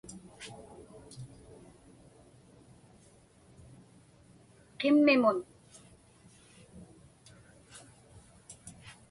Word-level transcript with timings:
qimmimun 4.83 5.37